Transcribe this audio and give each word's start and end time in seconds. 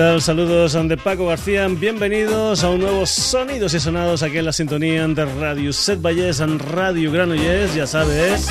¿Qué 0.00 0.06
tal? 0.06 0.22
Saludos 0.22 0.72
de 0.88 0.96
Paco 0.96 1.26
García. 1.26 1.68
Bienvenidos 1.68 2.64
a 2.64 2.70
un 2.70 2.80
nuevo 2.80 3.04
Sonidos 3.04 3.74
y 3.74 3.80
Sonados 3.80 4.22
aquí 4.22 4.38
en 4.38 4.46
la 4.46 4.52
sintonía 4.54 5.06
de 5.06 5.26
Radio 5.26 5.74
Set 5.74 6.00
Valles 6.00 6.40
en 6.40 6.58
Radio 6.58 7.12
Granollers, 7.12 7.74
ya 7.74 7.86
sabes. 7.86 8.48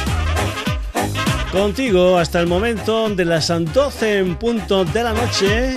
Contigo 1.52 2.20
hasta 2.20 2.40
el 2.40 2.46
momento 2.46 3.10
de 3.10 3.26
las 3.26 3.48
12 3.48 4.20
en 4.20 4.36
punto 4.36 4.86
de 4.86 5.04
la 5.04 5.12
noche. 5.12 5.74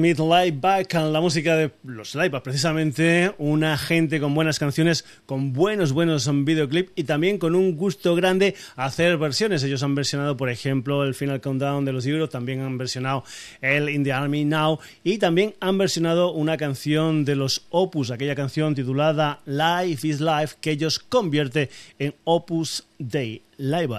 Meet 0.00 0.18
Live 0.18 0.58
Back, 0.60 0.94
la 0.94 1.20
música 1.20 1.56
de 1.56 1.70
los 1.84 2.14
Live 2.14 2.40
precisamente 2.40 3.34
una 3.38 3.76
gente 3.76 4.18
con 4.18 4.34
buenas 4.34 4.58
canciones, 4.58 5.04
con 5.26 5.52
buenos, 5.52 5.92
buenos 5.92 6.28
videoclips 6.44 6.92
y 6.96 7.04
también 7.04 7.38
con 7.38 7.54
un 7.54 7.76
gusto 7.76 8.14
grande 8.14 8.54
hacer 8.76 9.18
versiones. 9.18 9.62
Ellos 9.62 9.82
han 9.82 9.94
versionado, 9.94 10.36
por 10.36 10.48
ejemplo, 10.48 11.04
el 11.04 11.14
Final 11.14 11.40
Countdown 11.40 11.84
de 11.84 11.92
los 11.92 12.06
Euros, 12.06 12.30
también 12.30 12.60
han 12.60 12.78
versionado 12.78 13.24
el 13.60 13.88
In 13.90 14.02
the 14.02 14.12
Army 14.12 14.44
Now 14.44 14.78
y 15.04 15.18
también 15.18 15.54
han 15.60 15.76
versionado 15.78 16.32
una 16.32 16.56
canción 16.56 17.24
de 17.24 17.36
los 17.36 17.66
Opus, 17.70 18.10
aquella 18.10 18.34
canción 18.34 18.74
titulada 18.74 19.40
Life 19.44 20.06
is 20.08 20.20
Life, 20.20 20.56
que 20.60 20.72
ellos 20.72 20.98
convierte 20.98 21.70
en 21.98 22.14
Opus 22.24 22.86
Day 22.98 23.42
Live 23.58 23.94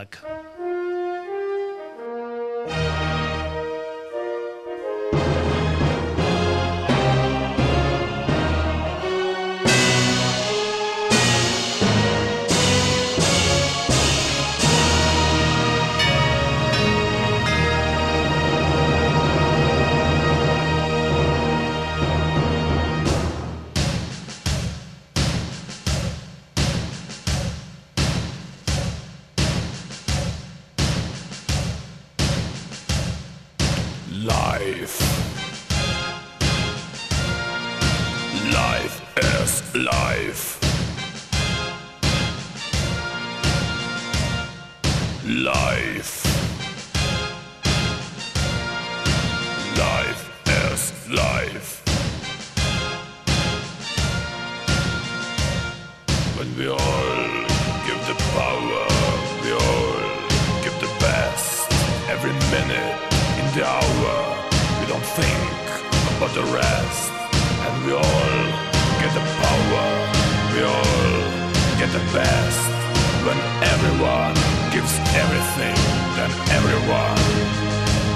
everyone 74.02 74.34
gives 74.72 74.98
everything, 75.14 75.76
then 76.16 76.32
everyone, 76.58 77.18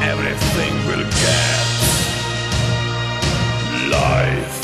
everything 0.01 0.73
will 0.87 1.03
get 1.03 1.65
life. 3.91 4.55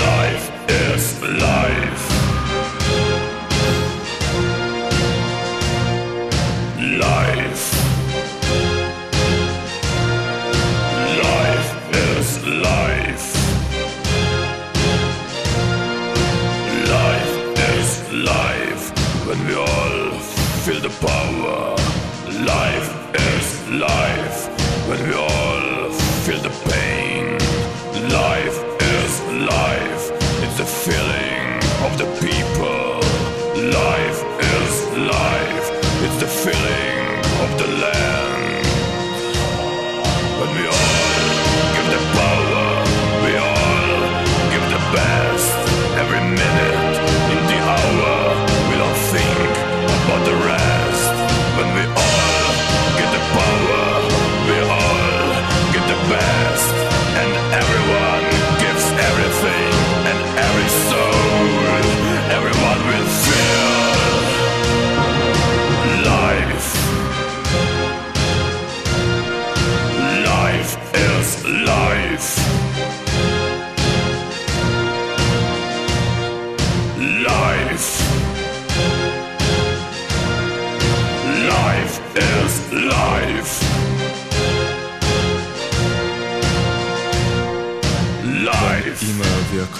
Life 0.00 0.50
is 0.68 1.22
life. 1.22 2.09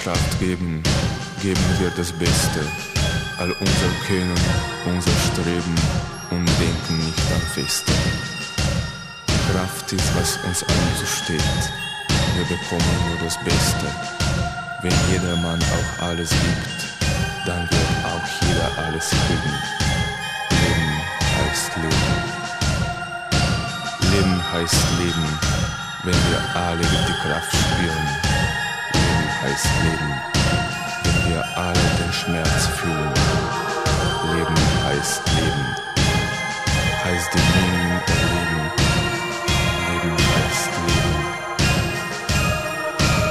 Kraft 0.03 0.39
geben, 0.39 0.81
geben 1.43 1.61
wir 1.77 1.91
das 1.95 2.11
Beste. 2.11 2.59
All 3.37 3.51
unser 3.51 3.91
Können, 4.07 4.33
unser 4.87 5.11
Streben 5.31 5.75
und 6.31 6.47
denken 6.59 7.05
nicht 7.05 7.31
am 7.31 7.41
Feste. 7.53 7.91
Kraft 9.51 9.93
ist, 9.93 10.15
was 10.15 10.37
uns 10.47 10.63
allen 10.63 10.95
zusteht. 10.99 11.41
Wir 12.35 12.45
bekommen 12.45 13.09
nur 13.09 13.19
das 13.23 13.37
Beste. 13.43 13.85
Wenn 14.81 14.93
jedermann 15.11 15.61
auch 15.61 16.03
alles 16.07 16.31
gibt, 16.31 17.45
dann 17.45 17.69
wird 17.69 17.91
auch 18.03 18.47
jeder 18.47 18.83
alles 18.83 19.07
kriegen. 19.07 19.55
Leben 20.63 20.97
heißt 21.37 21.77
Leben. 21.77 22.41
Leben 24.11 24.51
heißt 24.51 24.85
Leben, 24.97 25.39
wenn 26.03 26.15
wir 26.31 26.59
alle 26.59 26.81
die 26.81 27.27
Kraft 27.27 27.51
spüren. 27.51 28.30
als 29.43 29.63
Leben, 29.83 30.13
wenn 31.03 31.33
wir 31.33 31.43
alle 31.57 31.87
den 31.97 32.13
Schmerz 32.13 32.67
fühlen. 32.77 33.13
Leben 34.33 34.55
heißt 34.85 35.21
Leben, 35.35 35.65
heißt 37.03 37.31
erleben. 37.33 38.01
Leben 39.89 40.17
heißt 40.35 40.71
Leben. 40.85 41.21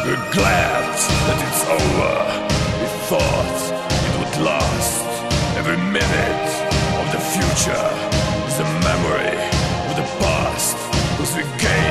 We're 0.05 0.31
glad 0.33 0.95
that 1.27 1.39
it's 1.47 1.63
over. 1.79 2.15
We 2.81 2.89
thought 3.09 3.61
it 4.07 4.13
would 4.19 4.37
last. 4.45 5.07
Every 5.59 5.77
minute 5.77 6.51
of 6.99 7.07
the 7.13 7.21
future 7.21 7.89
is 8.49 8.59
a 8.59 8.65
memory 8.89 9.39
of 9.89 9.97
the 9.97 10.07
past. 10.19 10.77
Cause 11.19 11.37
we 11.37 11.45
gave 11.59 11.90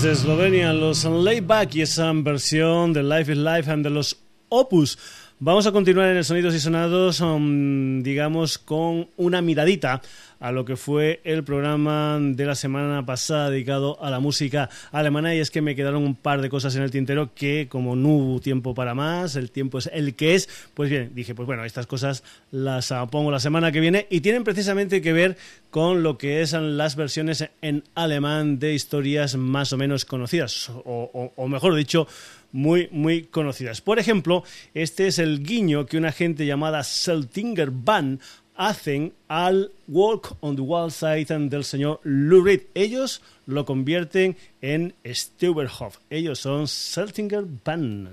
Desde 0.00 0.12
Eslovenia, 0.12 0.72
los 0.72 1.04
Layback 1.04 1.74
y 1.74 1.82
esa 1.82 2.10
versión 2.14 2.94
de 2.94 3.02
Life 3.02 3.32
is 3.32 3.36
Life 3.36 3.70
and 3.70 3.84
de 3.84 3.90
los 3.90 4.16
Opus. 4.48 4.96
Vamos 5.42 5.66
a 5.66 5.72
continuar 5.72 6.10
en 6.10 6.18
el 6.18 6.24
Sonidos 6.26 6.54
y 6.54 6.60
Sonados, 6.60 7.22
um, 7.22 8.02
digamos, 8.02 8.58
con 8.58 9.08
una 9.16 9.40
miradita 9.40 10.02
a 10.38 10.52
lo 10.52 10.66
que 10.66 10.76
fue 10.76 11.22
el 11.24 11.44
programa 11.44 12.18
de 12.20 12.44
la 12.44 12.54
semana 12.54 13.06
pasada 13.06 13.48
dedicado 13.48 14.02
a 14.04 14.10
la 14.10 14.20
música 14.20 14.68
alemana. 14.92 15.34
Y 15.34 15.38
es 15.38 15.50
que 15.50 15.62
me 15.62 15.74
quedaron 15.74 16.02
un 16.04 16.14
par 16.14 16.42
de 16.42 16.50
cosas 16.50 16.76
en 16.76 16.82
el 16.82 16.90
tintero 16.90 17.30
que 17.34 17.68
como 17.70 17.96
no 17.96 18.08
hubo 18.08 18.40
tiempo 18.40 18.74
para 18.74 18.94
más, 18.94 19.34
el 19.34 19.50
tiempo 19.50 19.78
es 19.78 19.88
el 19.94 20.14
que 20.14 20.34
es, 20.34 20.46
pues 20.74 20.90
bien, 20.90 21.12
dije, 21.14 21.34
pues 21.34 21.46
bueno, 21.46 21.64
estas 21.64 21.86
cosas 21.86 22.22
las 22.50 22.92
pongo 23.10 23.30
la 23.30 23.40
semana 23.40 23.72
que 23.72 23.80
viene. 23.80 24.06
Y 24.10 24.20
tienen 24.20 24.44
precisamente 24.44 25.00
que 25.00 25.14
ver 25.14 25.38
con 25.70 26.02
lo 26.02 26.18
que 26.18 26.46
son 26.46 26.76
las 26.76 26.96
versiones 26.96 27.48
en 27.62 27.84
alemán 27.94 28.58
de 28.58 28.74
historias 28.74 29.36
más 29.36 29.72
o 29.72 29.78
menos 29.78 30.04
conocidas, 30.04 30.70
o, 30.84 31.48
mejor 31.48 31.74
dicho, 31.76 32.06
muy, 32.52 32.88
muy 32.90 33.24
conocidas. 33.24 33.80
Por 33.80 33.98
ejemplo, 33.98 34.44
este 34.74 35.06
es 35.06 35.18
el 35.18 35.42
guiño 35.42 35.86
que 35.86 35.98
una 35.98 36.12
gente 36.12 36.46
llamada 36.46 36.82
Seltinger 36.82 37.70
Band 37.70 38.20
hacen 38.56 39.14
al 39.28 39.72
Walk 39.88 40.36
on 40.40 40.54
the 40.54 40.62
Wall 40.62 40.92
Side 40.92 41.26
del 41.48 41.64
señor 41.64 42.00
Lou 42.04 42.44
Reed. 42.44 42.62
Ellos 42.74 43.22
lo 43.46 43.64
convierten 43.64 44.36
en 44.60 44.94
Steuberhof. 45.06 45.96
Ellos 46.10 46.40
son 46.40 46.68
Seltinger 46.68 47.46
Band. 47.64 48.08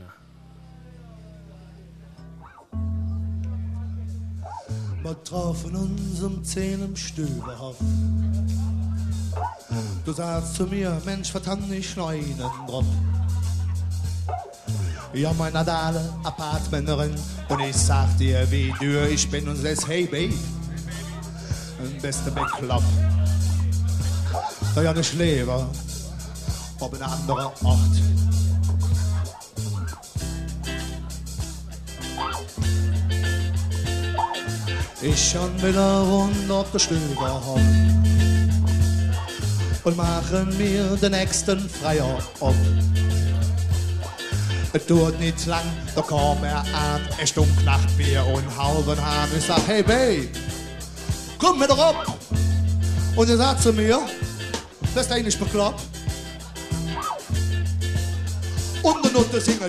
Ja, 15.14 15.34
mein 15.34 15.54
Nadale, 15.54 16.14
Apartmenterin, 16.24 17.16
und 17.50 17.60
ich 17.62 17.76
sag 17.76 18.18
dir, 18.18 18.46
wie 18.52 18.74
dür 18.80 19.08
ich 19.08 19.30
bin 19.30 19.48
und 19.48 19.56
sag, 19.56 19.88
hey, 19.88 20.06
Babe, 20.06 20.34
bist 22.02 22.22
du 22.26 22.32
bekloppt. 22.32 22.84
Da 24.76 24.82
ja 24.82 24.94
nicht 24.94 25.14
lebe, 25.14 25.66
ob 26.80 26.96
in 26.96 27.02
anderer 27.02 27.52
Ort. 27.64 27.80
Ich 35.02 35.32
schon 35.32 35.56
wieder 35.64 36.02
rund 36.02 36.52
auf 36.52 36.70
der 36.72 36.80
Stüber 36.80 37.42
und 39.84 39.98
machen 39.98 40.58
mir 40.58 40.98
den 40.98 41.12
nächsten 41.12 41.70
Freier 41.70 42.18
ab. 42.42 42.54
Es 44.78 44.86
dauert 44.86 45.20
nicht 45.20 45.44
lang, 45.48 45.64
da 45.96 46.04
kam 46.04 46.44
er 46.44 46.60
an, 46.60 47.02
er 47.18 47.26
stunk 47.26 47.50
nach 47.66 47.84
Bier 47.98 48.24
und 48.24 48.46
halben 48.56 49.04
Hahn. 49.04 49.28
Ich 49.36 49.44
sag, 49.44 49.60
hey 49.66 49.82
Babe, 49.82 50.28
komm 51.40 51.58
mit 51.58 51.72
ab. 51.72 52.16
Und 53.16 53.28
er 53.28 53.38
sagt 53.38 53.64
zu 53.64 53.74
mir, 53.74 54.00
das 54.94 55.08
ist 55.08 55.12
eigentlich 55.12 55.40
bekloppt. 55.40 55.82
Und 58.84 59.04
der 59.04 59.12
Nutte 59.14 59.42
singt, 59.42 59.64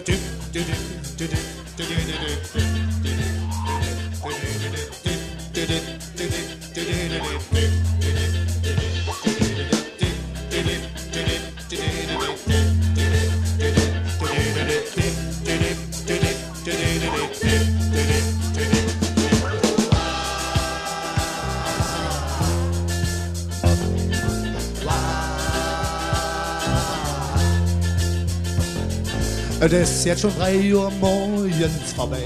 Es 29.61 29.73
ist 29.73 30.05
jetzt 30.05 30.21
schon 30.21 30.33
drei 30.37 30.73
Uhr 30.73 30.89
morgens 31.01 31.93
vorbei. 31.97 32.23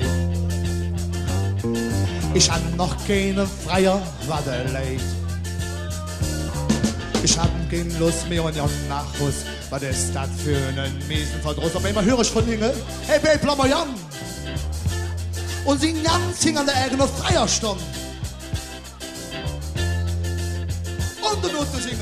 Ich 2.34 2.50
hab 2.50 2.60
noch 2.76 2.94
keine 3.06 3.46
Freier 3.46 4.02
Wadeleit. 4.26 5.00
Ich 7.24 7.38
hab 7.38 7.48
keine 7.70 7.98
Lust 7.98 8.28
mehr 8.28 8.44
und 8.44 8.54
ja 8.54 8.68
nach 8.86 9.06
Hus. 9.18 9.46
Was 9.70 9.82
ist 9.82 10.14
das 10.14 10.28
für 10.44 10.56
einen 10.56 10.98
miesen 11.08 11.40
Verdruss? 11.40 11.74
Auf 11.74 11.84
einmal 11.84 12.04
höre 12.04 12.20
ich 12.20 12.30
von 12.30 12.44
Hinge, 12.44 12.74
hey 13.06 13.18
Babe, 13.18 13.38
bleib 13.40 13.56
mal 13.56 13.68
Jan. 13.68 13.88
Und 15.64 15.80
sie 15.80 15.94
ganz 16.02 16.42
hing 16.42 16.58
an 16.58 16.66
der 16.66 16.76
eigenen 16.76 17.08
Freierstunde. 17.08 17.82
Und 21.22 21.44
die 21.44 21.52
Note 21.52 21.80
singen. 21.80 21.98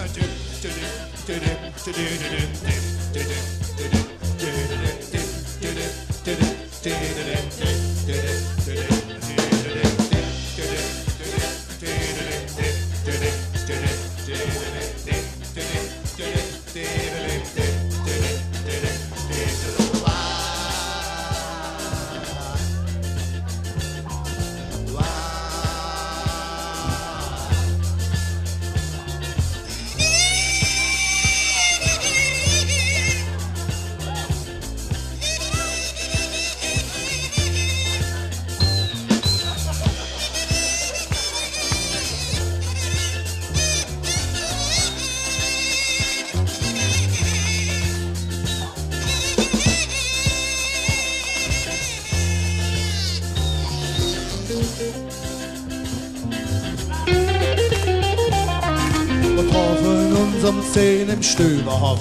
im 61.20 61.22
Stöber. 61.22 61.98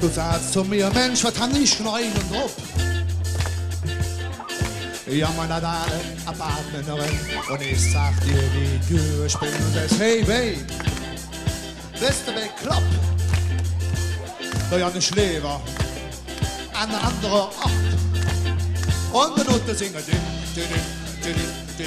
Du 0.00 0.08
sagst 0.08 0.52
zu 0.52 0.64
mir, 0.64 0.90
Mensch, 0.90 1.22
was 1.24 1.34
kann 1.34 1.54
ich 1.54 1.70
schneiden 1.70 2.12
und 2.30 2.36
ab? 2.36 2.50
Ja, 5.06 5.30
meine 5.36 5.60
Dame, 5.60 6.00
eine 6.26 6.36
Partnerin, 6.36 7.18
und 7.48 7.62
ich 7.62 7.92
sag 7.92 8.12
dir, 8.24 8.42
wie 8.54 8.94
du 8.94 9.24
ich 9.24 9.38
bin, 9.38 9.48
und 9.48 9.76
das, 9.76 9.98
hey, 10.00 10.22
babe, 10.22 10.66
bist 11.92 12.22
du 12.26 12.32
bekloppt? 12.32 12.82
Da 14.68 14.78
ja 14.78 14.90
nicht 14.90 15.14
Leber, 15.14 15.60
an 16.74 16.90
anderer 16.90 17.50
Ort, 19.12 19.28
und 19.28 19.36
benutze 19.36 19.74
singen, 19.76 20.02
din, 20.04 20.18
din, 20.56 20.64
din, 21.22 21.34
din, 21.34 21.34
din, 21.78 21.86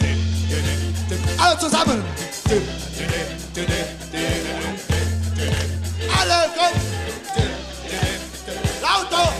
din, 0.00 0.16
din. 0.16 0.27
Alle 1.38 1.58
zusammen. 1.58 2.02
Alle 6.18 6.50
kommen! 6.56 6.80
Lauter! 8.80 9.32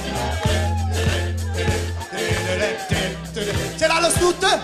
C'è 3.77 3.87
la 3.87 4.11
tutte? 4.19 4.61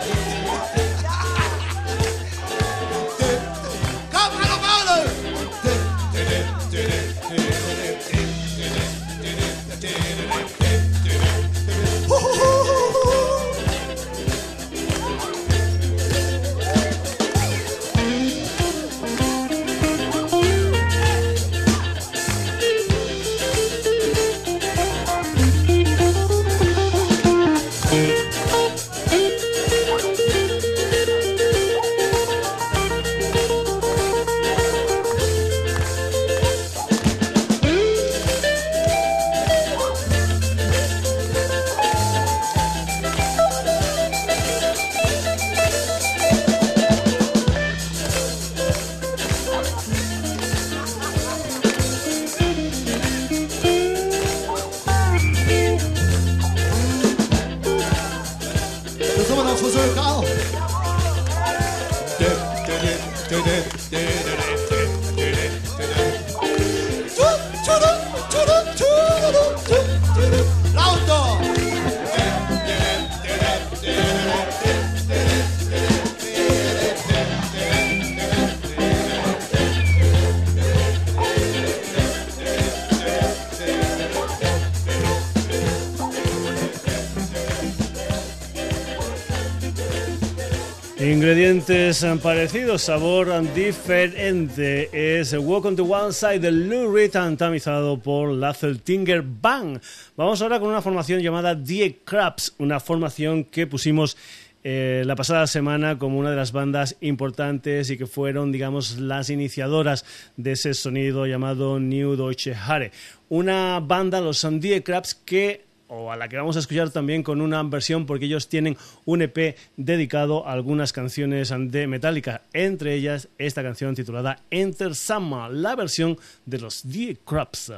Ingredientes 91.24 92.04
parecidos, 92.22 92.82
sabor 92.82 93.28
diferente. 93.54 94.90
Es 94.92 95.32
Walk 95.32 95.64
on 95.64 95.74
the 95.74 95.80
One 95.80 96.12
Side 96.12 96.40
de 96.40 96.52
Lou 96.52 96.94
Reed, 96.94 97.12
tamizado 97.38 97.98
por 97.98 98.28
la 98.30 98.52
Tinger 98.52 99.22
Band. 99.22 99.80
Vamos 100.18 100.42
ahora 100.42 100.60
con 100.60 100.68
una 100.68 100.82
formación 100.82 101.22
llamada 101.22 101.54
Die 101.54 102.00
Crabs, 102.04 102.54
una 102.58 102.78
formación 102.78 103.44
que 103.44 103.66
pusimos 103.66 104.18
eh, 104.64 105.02
la 105.06 105.16
pasada 105.16 105.46
semana 105.46 105.98
como 105.98 106.18
una 106.18 106.28
de 106.28 106.36
las 106.36 106.52
bandas 106.52 106.98
importantes 107.00 107.88
y 107.88 107.96
que 107.96 108.06
fueron, 108.06 108.52
digamos, 108.52 108.98
las 108.98 109.30
iniciadoras 109.30 110.04
de 110.36 110.52
ese 110.52 110.74
sonido 110.74 111.26
llamado 111.26 111.80
New 111.80 112.16
Deutsche 112.16 112.54
Hare. 112.54 112.92
Una 113.30 113.80
banda, 113.80 114.20
los 114.20 114.46
Die 114.60 114.82
Crabs, 114.82 115.14
que 115.14 115.64
o 115.88 116.10
a 116.10 116.16
la 116.16 116.28
que 116.28 116.36
vamos 116.36 116.56
a 116.56 116.60
escuchar 116.60 116.90
también 116.90 117.22
con 117.22 117.40
una 117.40 117.62
versión 117.62 118.06
porque 118.06 118.26
ellos 118.26 118.48
tienen 118.48 118.76
un 119.04 119.22
EP 119.22 119.56
dedicado 119.76 120.46
a 120.46 120.52
algunas 120.52 120.92
canciones 120.92 121.52
de 121.56 121.86
Metallica, 121.86 122.42
entre 122.52 122.94
ellas 122.94 123.28
esta 123.38 123.62
canción 123.62 123.94
titulada 123.94 124.40
Enter 124.50 124.94
Summer, 124.94 125.50
la 125.50 125.76
versión 125.76 126.18
de 126.46 126.58
los 126.58 126.88
Die 126.88 127.18
Crabs. 127.24 127.72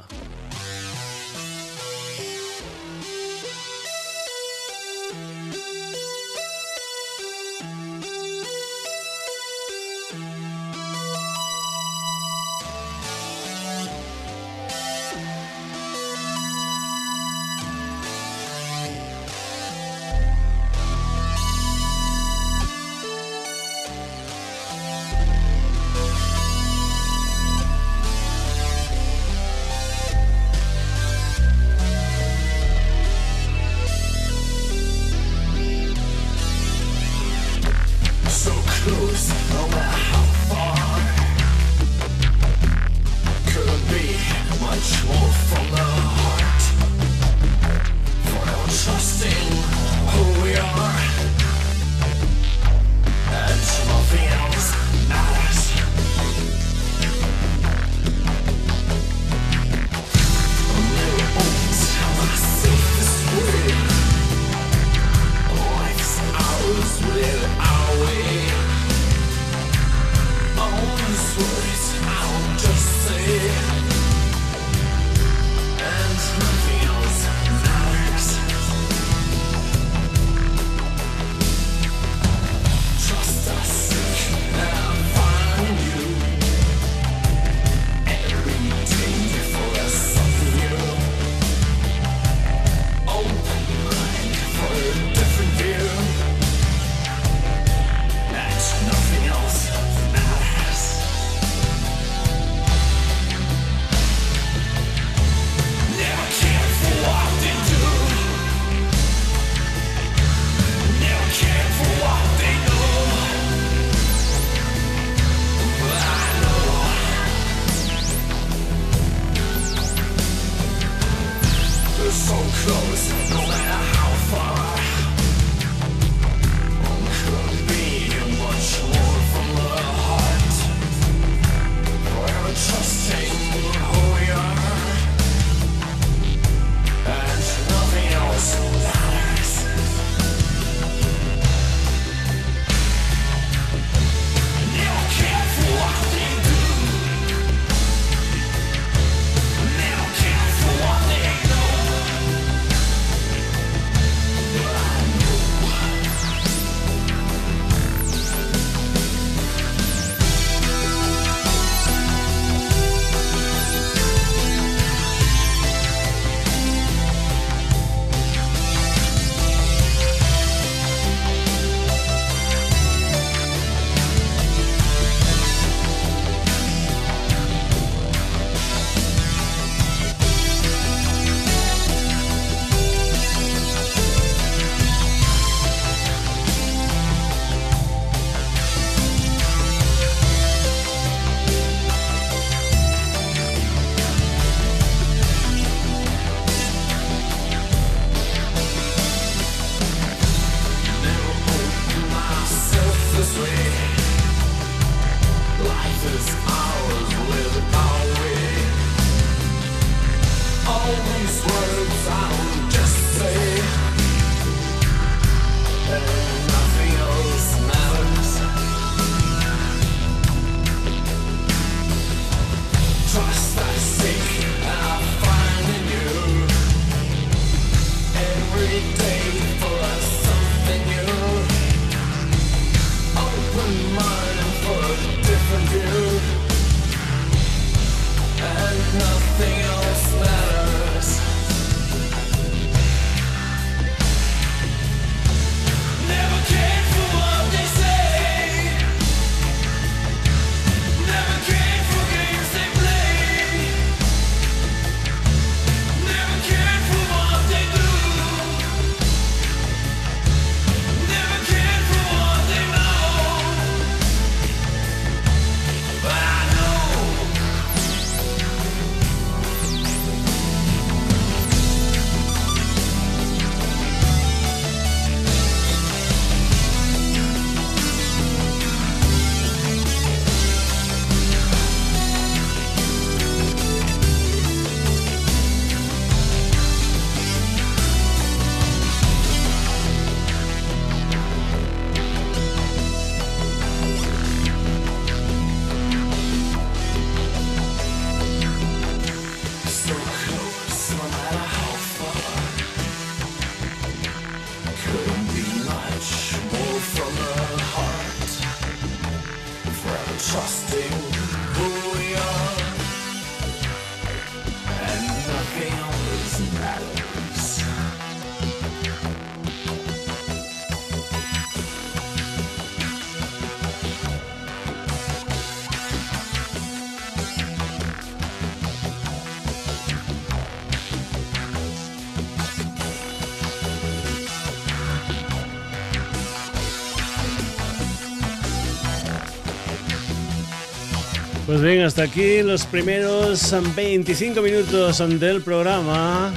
Pues 341.47 341.63
bien, 341.63 341.83
hasta 341.83 342.03
aquí 342.03 342.43
los 342.43 342.67
primeros 342.67 343.55
25 343.77 344.43
minutos 344.43 344.99
del 345.21 345.43
programa. 345.43 346.33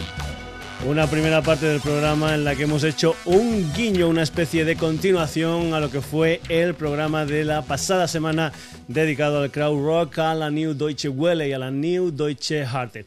Una 0.88 1.08
primera 1.08 1.42
parte 1.42 1.66
del 1.66 1.82
programa 1.82 2.36
en 2.36 2.44
la 2.44 2.56
que 2.56 2.64
hemos 2.64 2.84
hecho 2.84 3.16
un 3.26 3.74
guiño, 3.74 4.08
una 4.08 4.22
especie 4.22 4.66
de 4.66 4.76
continuación 4.76 5.74
a 5.74 5.80
lo 5.80 5.90
que 5.90 6.02
fue 6.02 6.42
el 6.48 6.76
programa 6.76 7.26
de 7.26 7.44
la 7.44 7.64
pasada 7.64 8.08
semana 8.08 8.54
dedicado 8.88 9.42
al 9.42 9.50
crowd 9.50 9.84
rock, 9.84 10.20
a 10.20 10.36
la 10.36 10.52
New 10.52 10.76
Deutsche 10.76 11.10
Welle 11.10 11.48
y 11.50 11.54
a 11.54 11.60
la 11.60 11.72
New 11.72 12.12
Deutsche 12.12 12.64
Harte. 12.64 13.06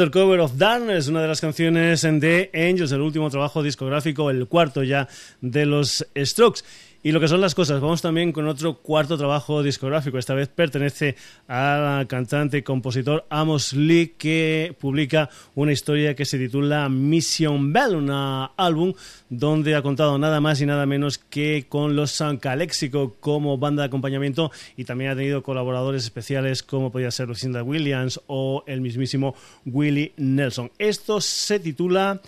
Undercover 0.03 0.41
of 0.41 0.57
Darkness, 0.57 1.07
una 1.07 1.23
de 1.23 1.29
las 1.29 1.41
canciones 1.41 2.03
de 2.03 2.51
Angels, 2.53 2.91
el 2.91 3.03
último 3.03 3.31
trabajo 3.31 3.63
discográfico, 3.63 4.31
el 4.31 4.49
cuarto 4.49 4.83
ya 4.83 5.07
de 5.41 5.65
los 5.65 6.05
Strokes. 6.17 6.63
Y 7.05 7.11
lo 7.11 7.19
que 7.19 7.27
son 7.27 7.41
las 7.41 7.57
cosas, 7.57 7.81
vamos 7.81 8.01
también 8.01 8.31
con 8.31 8.47
otro 8.47 8.75
cuarto 8.75 9.19
trabajo 9.19 9.65
discográfico. 9.65 10.19
Esta 10.19 10.35
vez 10.35 10.47
pertenece 10.47 11.17
al 11.49 12.07
cantante 12.07 12.59
y 12.59 12.63
compositor 12.63 13.27
Amos 13.29 13.73
Lee, 13.73 14.15
que 14.17 14.77
publica 14.79 15.29
una 15.57 15.73
historia 15.73 16.15
que 16.15 16.25
se 16.25 16.39
titula 16.39 16.89
Mission 16.89 17.73
Bell, 17.73 17.97
un 17.97 18.09
álbum 18.09 18.93
donde 19.29 19.75
ha 19.75 19.83
contado 19.83 20.17
nada 20.17 20.41
más 20.41 20.61
y 20.61 20.67
nada 20.67 20.87
menos 20.87 21.19
que 21.19 21.67
con 21.69 21.97
los 21.97 22.13
San 22.13 22.37
Calexico 22.37 23.17
como 23.19 23.59
banda 23.59 23.83
de 23.83 23.89
acompañamiento 23.89 24.53
y 24.77 24.85
también 24.85 25.11
ha 25.11 25.17
tenido 25.17 25.43
colaboradores 25.43 26.05
especiales 26.05 26.63
como 26.63 26.93
podía 26.93 27.11
ser 27.11 27.27
Lucinda 27.27 27.65
Williams 27.65 28.21
o 28.29 28.63
el 28.69 28.81
mismísimo 28.81 29.35
Willie 29.67 30.13
Nelson. 30.19 30.71
Esto 30.79 31.21
se 31.21 31.59
titula 31.59 32.21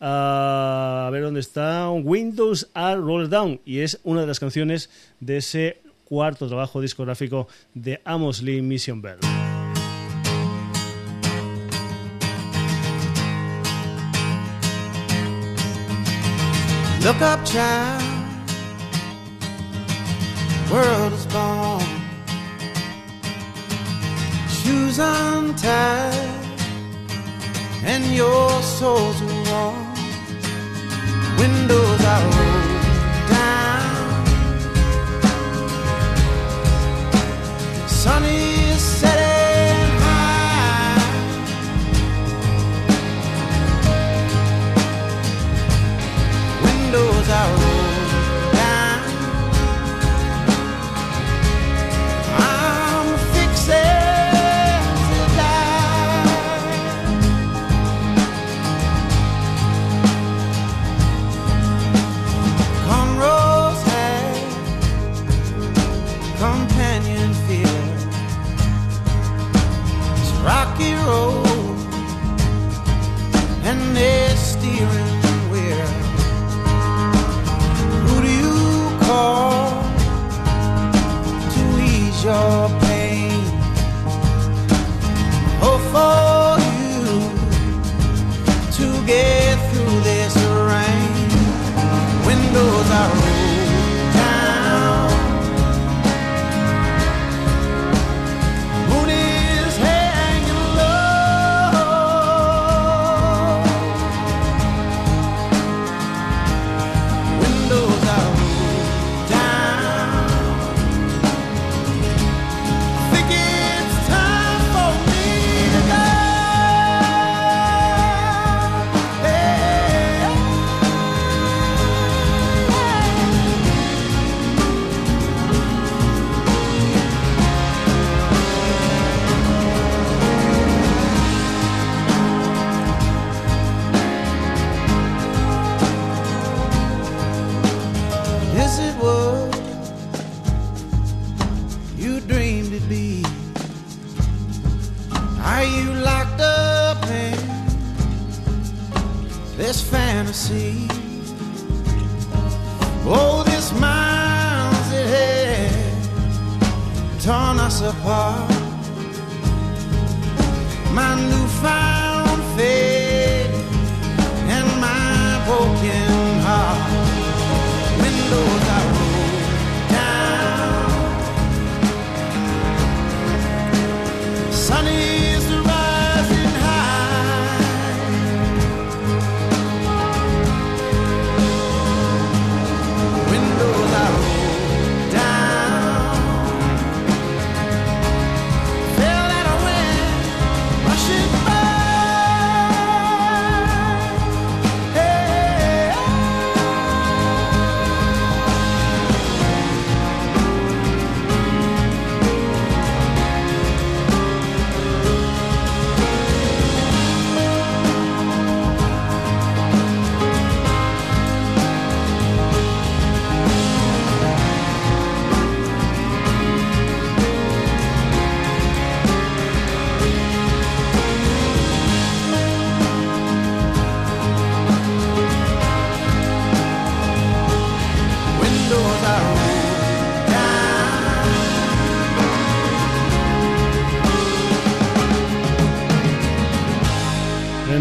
a 0.00 1.08
ver 1.12 1.22
dónde 1.22 1.40
está, 1.40 1.90
Windows 1.90 2.68
are 2.74 3.00
Rolled 3.00 3.28
Down, 3.28 3.60
y 3.64 3.80
es 3.80 4.00
una 4.02 4.22
de 4.22 4.26
las 4.26 4.40
canciones 4.40 4.90
de 5.20 5.36
ese 5.36 5.82
cuarto 6.04 6.48
trabajo 6.48 6.80
discográfico 6.80 7.46
de 7.74 8.00
Amos 8.04 8.42
Lee 8.42 8.62
Mission 8.62 9.02
Bell. 9.02 9.18
Look 17.02 17.22
up, 17.22 17.42
child. 17.44 18.02
World 20.70 21.12
is 21.14 21.26
gone. 21.26 21.80
Shoes 24.48 24.98
and 27.82 28.14
your 28.14 28.62
soul's 28.62 29.20
warm. 29.50 29.89
Windows 31.40 32.00
are 32.14 32.24
rolled 32.36 33.28
down. 33.32 34.26
Sunny 37.88 38.76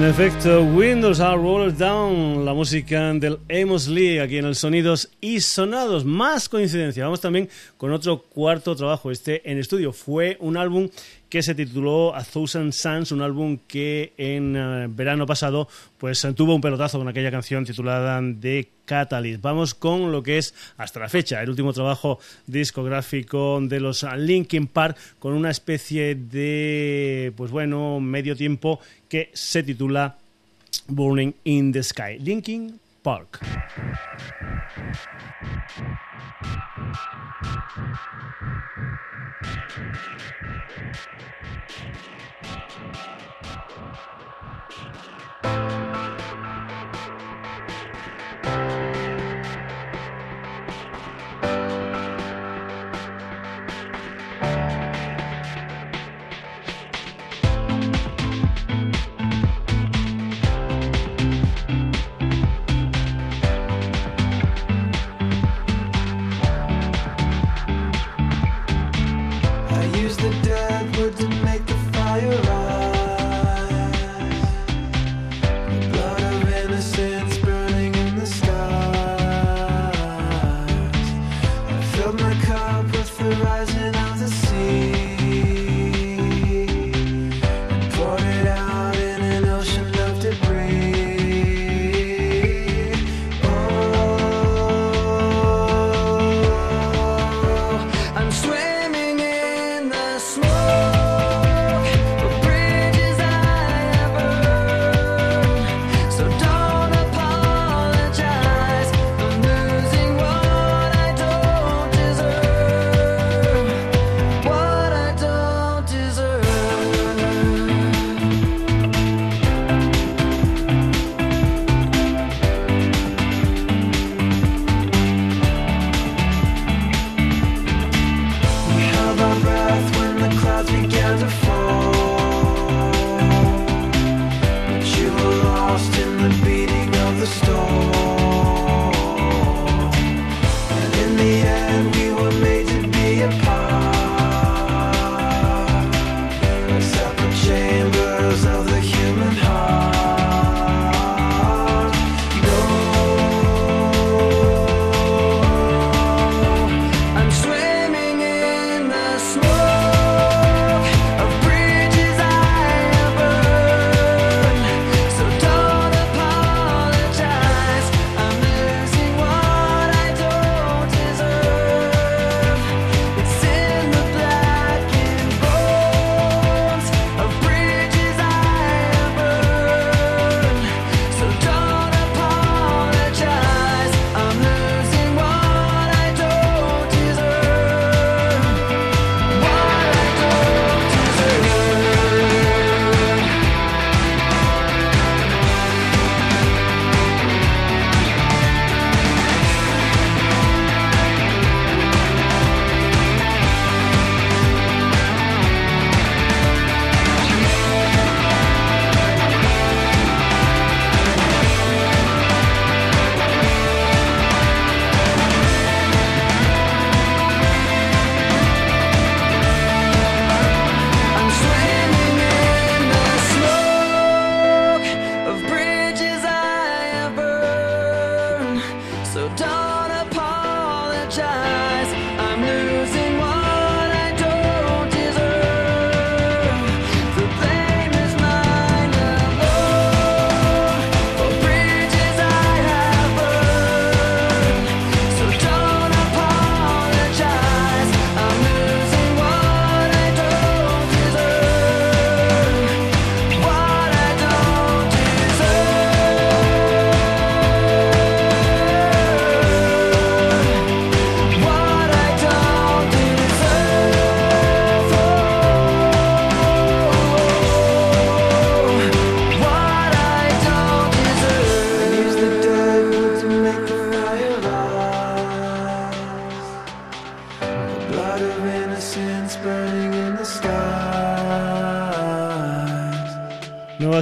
Perfecto, 0.10 0.64
Windows 0.64 1.20
are 1.20 1.38
rolled 1.38 1.78
down, 1.78 2.44
la 2.44 2.56
música 2.56 3.14
del 3.14 3.38
Amos 3.48 3.88
Lee 3.88 4.18
aquí 4.18 4.40
en 4.40 4.46
el 4.46 4.56
Sonidos 4.56 5.12
y 5.22 5.40
Sonados. 5.40 6.04
Más 6.04 6.50
coincidencia, 6.50 7.04
vamos 7.04 7.22
también 7.22 7.48
con 7.78 7.92
otro 7.92 8.24
cuarto 8.24 8.76
trabajo, 8.76 9.12
este 9.12 9.48
en 9.52 9.60
estudio. 9.60 9.94
Fue 9.94 10.36
un 10.40 10.58
álbum 10.58 10.90
que 11.30 11.44
se 11.44 11.56
tituló 11.56 12.16
A 12.16 12.24
Thousand 12.24 12.74
Suns, 12.74 13.12
un 13.12 13.22
álbum 13.22 13.58
que 13.68 14.14
en 14.18 14.56
eh, 14.56 14.88
verano 14.90 15.26
pasado 15.26 15.68
pues 15.98 16.28
tuvo 16.36 16.56
un 16.56 16.62
pelotazo 16.62 16.98
con 16.98 17.08
aquella 17.08 17.32
canción 17.32 17.66
titulada 17.66 18.22
The 18.40 18.68
Catalyst. 18.86 19.42
Vamos 19.42 19.76
con 19.76 20.12
lo 20.12 20.24
que 20.24 20.40
es 20.40 20.54
hasta 20.78 21.00
la 21.00 21.10
fecha 21.10 21.42
el 21.42 21.50
último 21.50 21.72
trabajo 21.74 22.20
discográfico 22.48 23.60
de 23.62 23.80
los 23.80 24.06
Linkin 24.18 24.68
Park 24.68 24.98
con 25.20 25.34
una 25.34 25.52
especie 25.52 26.16
de 26.16 27.32
pues 27.38 27.52
bueno, 27.52 28.00
medio 28.00 28.36
tiempo 28.36 28.80
que 29.08 29.30
se 29.34 29.62
titula 29.64 30.18
Burning 30.88 31.34
in 31.44 31.72
the 31.72 31.84
Sky. 31.84 32.18
Linkin 32.20 32.80
Park. 33.04 33.40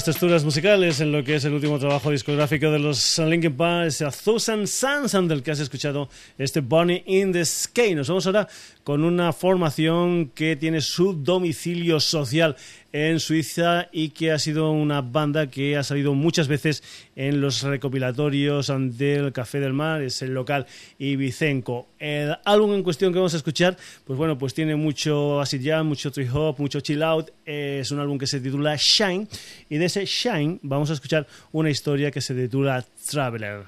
Texturas 0.08 0.46
musicales 0.46 1.02
en 1.02 1.12
lo 1.12 1.22
que 1.22 1.36
es 1.36 1.44
el 1.44 1.54
último 1.54 1.78
trabajo 1.80 2.12
discográfico 2.12 2.72
de 2.72 2.80
los 2.80 3.20
Linkin 3.20 3.58
Park, 3.58 3.88
es 3.88 4.02
a 4.02 4.10
Thousand 4.10 4.66
Suns, 4.66 5.12
del 5.28 5.44
que 5.44 5.52
has 5.52 5.60
escuchado 5.60 6.08
este 6.38 6.62
Bonnie 6.62 7.04
in 7.08 7.34
the 7.34 7.44
Sky. 7.44 7.94
Nos 7.94 8.08
vamos 8.08 8.26
ahora 8.26 8.48
con 8.86 9.04
una 9.04 9.34
formación 9.34 10.32
que 10.34 10.56
tiene 10.56 10.80
su 10.80 11.12
domicilio 11.12 12.00
social 12.00 12.56
en 12.92 13.20
Suiza 13.20 13.90
y 13.92 14.10
que 14.10 14.32
ha 14.32 14.40
sido 14.40 14.72
una 14.72 15.02
banda 15.02 15.48
que 15.48 15.78
ha 15.78 15.84
salido 15.84 16.14
muchas 16.14 16.48
veces 16.48 16.84
en 17.16 17.42
los 17.42 17.64
recopilatorios 17.64 18.72
del 18.98 19.32
Café 19.34 19.60
del 19.60 19.74
Mar, 19.74 20.02
es 20.02 20.22
el 20.22 20.34
local 20.34 20.66
Ibicenco. 20.98 21.88
El 22.00 22.36
álbum 22.46 22.74
en 22.74 22.84
cuestión 22.84 23.12
que 23.12 23.20
vamos 23.20 23.34
a 23.34 23.38
escuchar, 23.38 23.78
pues 24.06 24.18
bueno, 24.18 24.38
pues 24.38 24.54
tiene 24.54 24.76
mucho 24.76 25.42
acid 25.42 25.62
jam, 25.64 25.88
mucho 25.88 26.12
trip 26.12 26.34
hop, 26.34 26.60
mucho 26.60 26.80
chill 26.80 27.04
out, 27.04 27.30
es 27.46 27.92
un 27.92 28.00
álbum 28.00 28.18
que 28.18 28.28
se 28.28 28.40
titula 28.40 28.76
Shine 28.78 29.28
y 29.70 29.78
de 29.78 29.86
ese 29.86 30.06
Shine 30.06 30.60
vamos 30.62 30.90
a 30.90 30.94
escuchar 30.94 31.28
una 31.52 31.70
historia 31.70 32.12
que 32.12 32.22
se 32.22 32.34
titula 32.34 32.86
Traveler. 33.10 33.64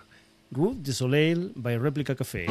Route 0.52 0.82
de 0.82 0.94
Soleil 0.94 1.52
by 1.56 1.78
Replica 1.78 2.16
Café. 2.16 2.48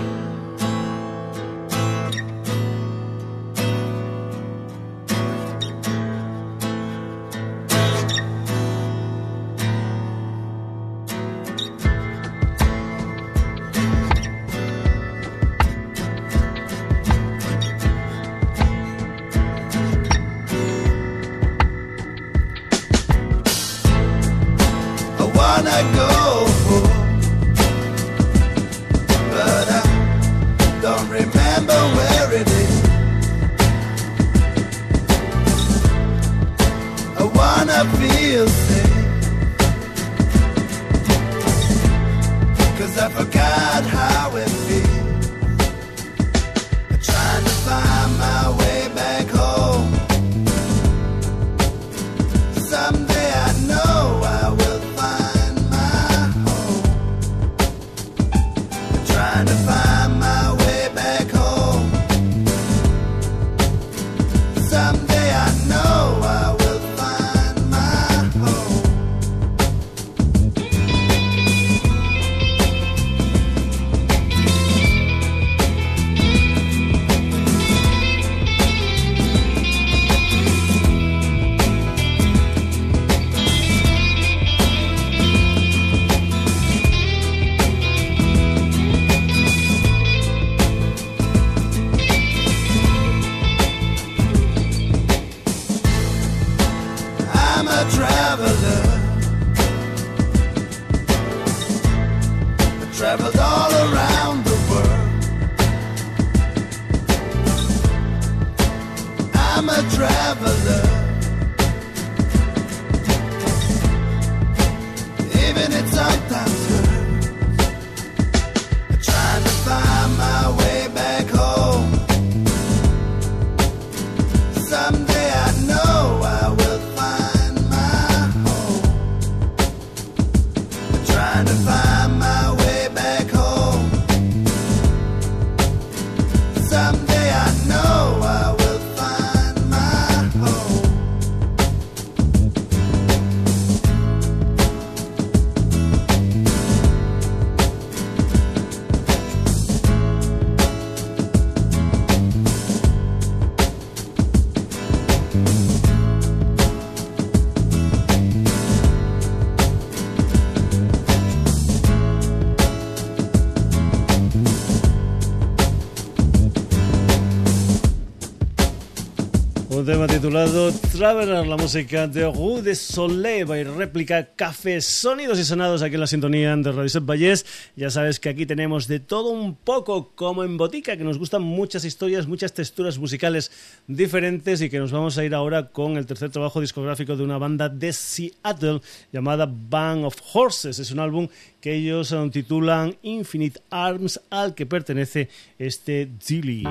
Un 169.71 169.85
tema 169.85 170.07
titulado 170.07 170.73
Traveler, 170.73 171.47
la 171.47 171.57
música 171.59 172.09
de 172.09 172.25
Rue 172.25 172.63
de 172.63 172.75
Soleil 172.75 173.47
y 173.51 173.65
réplica 173.65 174.25
Café 174.35 174.81
Sonidos 174.81 175.39
y 175.39 175.45
Sonados 175.45 175.83
aquí 175.83 175.95
en 175.95 176.01
la 176.01 176.07
sintonía 176.07 176.57
de 176.57 176.73
Radio 176.73 177.01
Vallés. 177.03 177.45
Ya 177.77 177.91
sabes 177.91 178.19
que 178.19 178.31
aquí 178.31 178.47
tenemos 178.47 178.89
de 178.89 178.99
todo 178.99 179.29
un 179.29 179.55
poco 179.55 180.13
como 180.15 180.43
en 180.43 180.57
Botica, 180.57 180.97
que 180.97 181.05
nos 181.05 181.19
gustan 181.19 181.43
muchas 181.43 181.85
historias, 181.85 182.27
muchas 182.27 182.55
texturas 182.55 182.99
musicales 182.99 183.53
diferentes 183.87 184.63
y 184.63 184.71
que 184.71 184.79
nos 184.79 184.91
vamos 184.91 185.19
a 185.19 185.25
ir 185.25 185.35
ahora 185.35 185.69
con 185.69 185.99
el 185.99 186.07
tercer 186.07 186.31
trabajo 186.31 186.63
discográfico 186.63 187.15
de 187.15 187.25
una 187.25 187.37
banda 187.37 187.69
de 187.69 187.93
Seattle 187.93 188.81
llamada 189.13 189.47
Band 189.47 190.07
of 190.07 190.17
Horses. 190.33 190.79
Es 190.79 190.91
un 190.93 190.99
álbum 190.99 191.29
que 191.61 191.75
ellos 191.75 192.13
eh, 192.13 192.31
titulan 192.33 192.97
Infinite 193.03 193.61
Arms 193.69 194.19
al 194.31 194.55
que 194.55 194.65
pertenece 194.65 195.29
este 195.59 196.09
Dilly. 196.27 196.65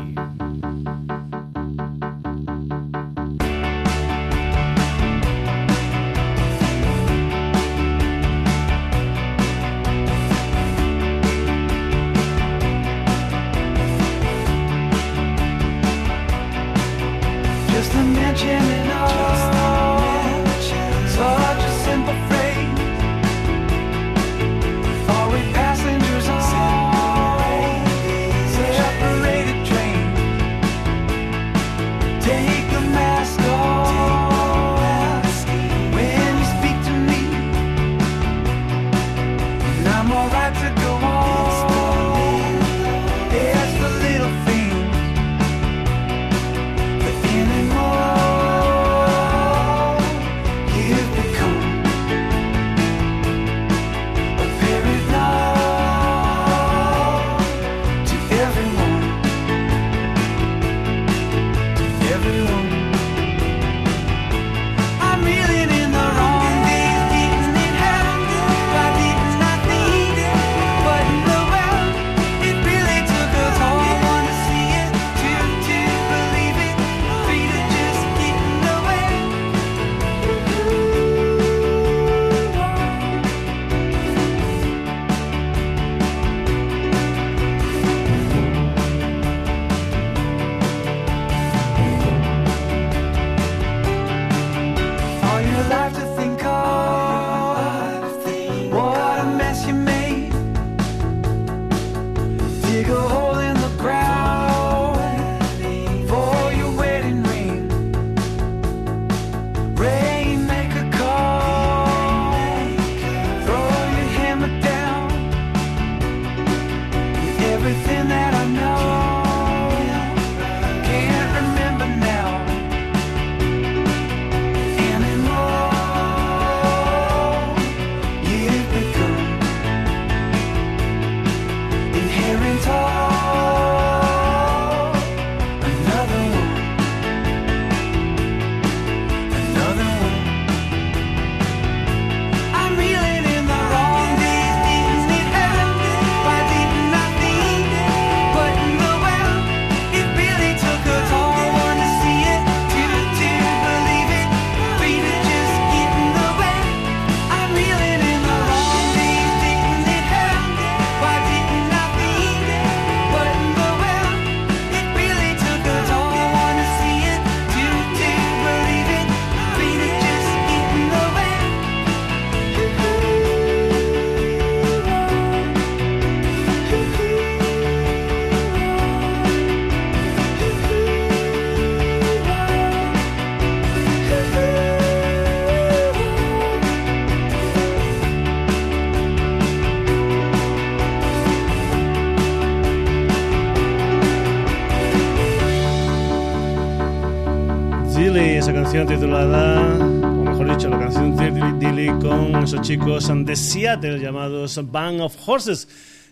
Canción 198.78 199.00
titulada, 199.00 199.76
o 199.80 200.24
mejor 200.24 200.52
dicho, 200.52 200.70
la 200.70 200.78
canción 200.78 201.60
Dilly 201.60 201.88
con 202.00 202.44
esos 202.44 202.62
chicos 202.62 203.12
de 203.26 203.36
Seattle 203.36 203.98
llamados 203.98 204.60
Band 204.72 205.02
of 205.02 205.16
Horses. 205.26 205.68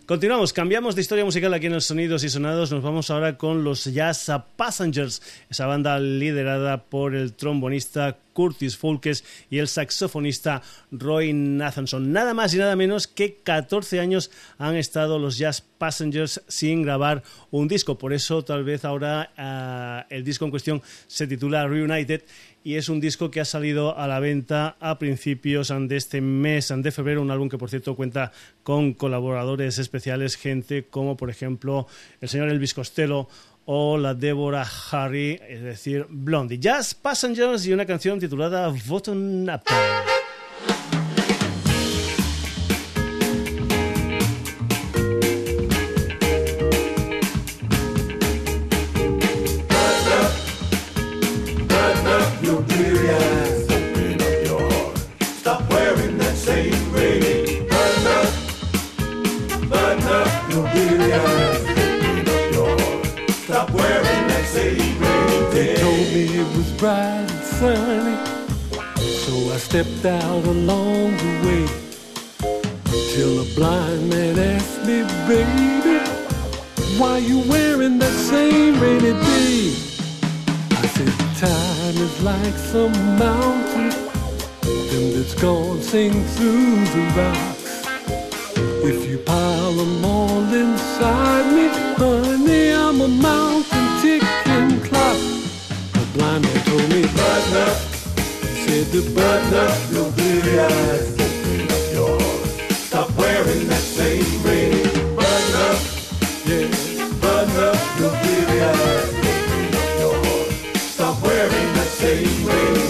Continuamos, 0.08 0.52
cambiamos 0.52 0.96
de 0.96 1.02
historia 1.02 1.24
musical 1.24 1.54
aquí 1.54 1.68
en 1.68 1.74
los 1.74 1.86
Sonidos 1.86 2.24
y 2.24 2.30
Sonados. 2.30 2.72
Nos 2.72 2.82
vamos 2.82 3.12
ahora 3.12 3.38
con 3.38 3.64
los 3.64 3.86
Jazz 3.86 4.32
Passengers, 4.56 5.22
esa 5.48 5.68
banda 5.68 6.00
liderada 6.00 6.82
por 6.82 7.14
el 7.14 7.34
trombonista 7.34 8.18
Curtis 8.36 8.78
Fulkes 8.78 9.24
y 9.50 9.58
el 9.60 9.68
saxofonista 9.70 10.62
Roy 10.92 11.34
Nathanson. 11.34 12.12
Nada 12.12 12.36
más 12.36 12.54
y 12.54 12.58
nada 12.58 12.76
menos 12.76 13.08
que 13.08 13.38
14 13.38 14.02
años 14.02 14.30
han 14.60 14.76
estado 14.76 15.18
los 15.18 15.38
Jazz 15.38 15.62
Passengers 15.62 16.44
sin 16.48 16.84
grabar 16.84 17.24
un 17.50 17.68
disco. 17.68 17.98
Por 17.98 18.14
eso, 18.14 18.44
tal 18.44 18.64
vez 18.64 18.84
ahora 18.86 19.32
uh, 19.38 20.14
el 20.14 20.24
disco 20.24 20.46
en 20.46 20.52
cuestión 20.52 20.84
se 21.08 21.28
titula 21.28 21.66
Reunited 21.68 22.24
y 22.66 22.76
es 22.76 22.90
un 22.90 23.00
disco 23.00 23.30
que 23.30 23.40
ha 23.40 23.46
salido 23.46 23.96
a 23.96 24.08
la 24.08 24.20
venta 24.20 24.76
a 24.80 24.98
principios 24.98 25.72
de 25.78 25.96
este 25.96 26.20
mes 26.20 26.74
de 26.76 26.92
febrero, 26.92 27.22
un 27.22 27.30
álbum 27.30 27.48
que 27.48 27.60
por 27.60 27.70
cierto 27.70 27.96
cuenta 27.96 28.32
con 28.64 28.94
colaboradores 28.94 29.78
especiales, 29.78 30.36
gente 30.36 30.86
como 30.90 31.16
por 31.16 31.30
ejemplo 31.30 31.88
el 32.22 32.28
señor 32.28 32.50
Elvis 32.50 32.74
Costello 32.74 33.30
o 33.66 33.98
la 33.98 34.14
Deborah 34.14 34.68
Harry, 34.92 35.40
es 35.48 35.62
decir, 35.62 36.06
Blondie. 36.10 36.60
Jazz 36.60 36.94
Passengers 36.94 37.66
y 37.66 37.74
una 37.74 37.86
canción 37.86 38.20
titulada 38.20 38.74
Button 38.88 39.50
Up. 39.50 40.15
Stepped 69.84 70.06
out 70.06 70.46
along 70.46 71.12
the 71.18 71.34
way 71.46 71.66
till 73.14 73.42
a 73.42 73.46
blind 73.56 74.10
man 74.10 74.40
asked 74.40 74.80
me, 74.88 75.04
baby, 75.28 76.00
why 76.98 77.18
you 77.18 77.40
wearing 77.50 78.00
that 78.00 78.14
same 78.14 78.80
rainy 78.80 79.12
day? 79.12 79.76
I 80.82 80.88
said, 80.96 81.12
time 81.36 81.98
is 82.08 82.24
like 82.24 82.54
some 82.72 82.96
mountain, 83.20 83.90
them 84.62 85.12
that's 85.14 85.34
gone 85.34 85.82
sing 85.82 86.24
through 86.36 86.86
the 86.96 87.04
rocks. 87.18 87.86
If 88.92 89.10
you 89.10 89.18
pile 89.18 89.74
them 89.74 90.06
all 90.06 90.54
inside 90.54 91.48
me, 91.54 91.68
honey, 91.98 92.72
I'm 92.72 93.02
a 93.02 93.10
mountain 93.10 93.88
ticking 94.02 94.80
clock. 94.88 95.18
The 95.92 96.08
blind 96.14 96.46
man 96.46 96.64
told 96.64 96.90
me, 96.92 97.02
button 97.02 97.58
up. 97.58 97.95
Said 98.66 98.88
up 99.54 99.92
your 99.92 100.12
bleary 100.14 100.60
eyes. 100.60 101.14
Open 101.14 101.62
up 101.76 101.86
your 101.94 102.20
heart. 102.20 102.48
Stop 102.88 103.10
wearing 103.16 103.68
that 103.68 103.86
same 103.98 104.44
ring, 104.44 104.84
your 108.02 108.66
eyes. 108.66 109.14
Open 109.22 109.74
up 109.76 110.00
your 110.00 110.16
heart. 110.26 110.52
Stop 110.78 111.22
wearing 111.22 111.70
that 111.78 111.92
same 112.04 112.46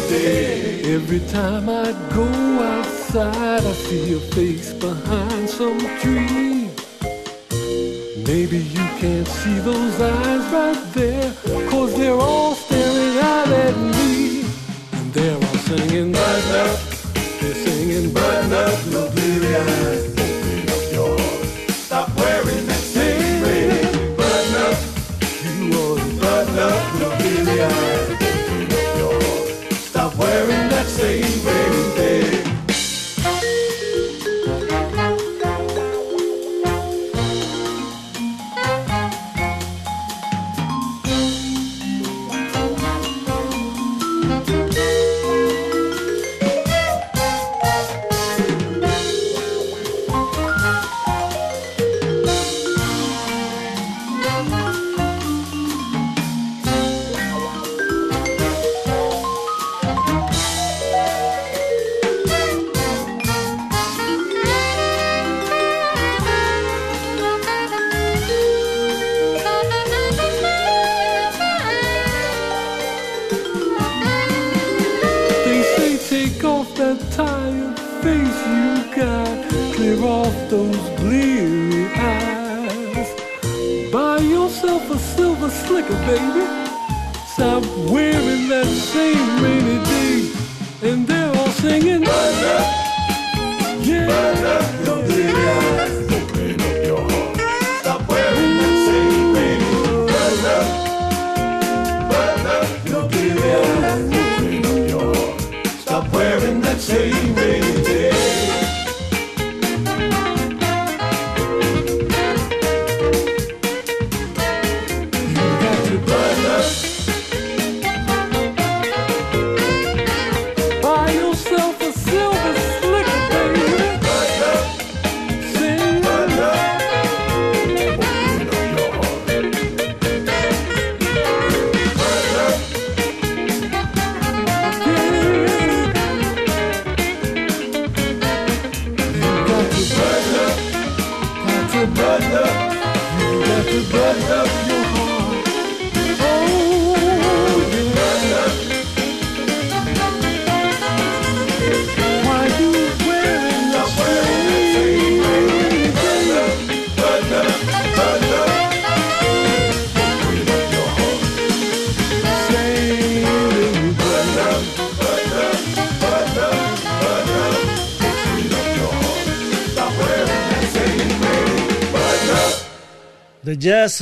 day. 0.10 0.96
Every 0.96 1.20
time 1.28 1.68
I 1.68 1.92
go 2.16 2.26
outside, 2.74 3.64
I 3.66 3.74
see 3.74 4.12
your 4.12 4.22
face 4.22 4.72
behind 4.74 5.50
some 5.50 5.80
tree. 6.00 6.70
Maybe 8.26 8.60
you 8.60 8.86
can't 9.02 9.28
see 9.28 9.60
those 9.60 10.00
eyes 10.00 10.46
right 10.54 10.94
there, 10.94 11.34
cause 11.70 11.96
they're 11.98 12.14
all 12.14 12.56
your 19.56 19.95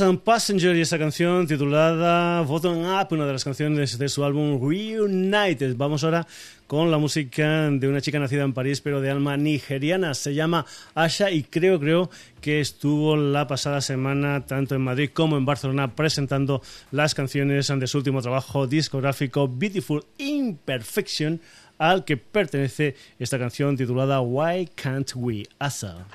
And 0.00 0.18
Passenger 0.20 0.74
y 0.74 0.80
esa 0.80 0.98
canción 0.98 1.46
titulada 1.46 2.40
Bottom 2.40 2.84
Up, 2.84 3.08
una 3.10 3.26
de 3.26 3.32
las 3.32 3.44
canciones 3.44 3.98
de 3.98 4.08
su 4.08 4.24
álbum 4.24 4.58
Reunited. 4.60 5.76
Vamos 5.76 6.02
ahora 6.02 6.26
con 6.66 6.90
la 6.90 6.98
música 6.98 7.70
de 7.70 7.86
una 7.86 8.00
chica 8.00 8.18
nacida 8.18 8.42
en 8.42 8.52
París 8.52 8.80
pero 8.80 9.00
de 9.00 9.10
alma 9.10 9.36
nigeriana. 9.36 10.14
Se 10.14 10.34
llama 10.34 10.66
Asha 10.94 11.30
y 11.30 11.44
creo, 11.44 11.78
creo 11.78 12.10
que 12.40 12.60
estuvo 12.60 13.16
la 13.16 13.46
pasada 13.46 13.80
semana 13.80 14.46
tanto 14.46 14.74
en 14.74 14.82
Madrid 14.82 15.10
como 15.12 15.36
en 15.36 15.44
Barcelona 15.44 15.94
presentando 15.94 16.62
las 16.90 17.14
canciones 17.14 17.68
de 17.68 17.86
su 17.86 17.98
último 17.98 18.22
trabajo 18.22 18.66
discográfico 18.66 19.48
Beautiful 19.48 20.04
Imperfection 20.18 21.40
al 21.78 22.04
que 22.04 22.16
pertenece 22.16 22.96
esta 23.18 23.38
canción 23.38 23.76
titulada 23.76 24.20
Why 24.20 24.70
Can't 24.74 25.12
We 25.14 25.44
Asha. 25.58 26.06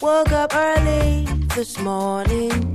Woke 0.00 0.32
up 0.32 0.56
early 0.56 1.26
this 1.54 1.78
morning 1.78 2.72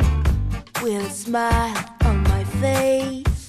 with 0.83 1.03
a 1.03 1.09
smile 1.09 1.75
on 2.03 2.21
my 2.21 2.43
face. 2.61 3.47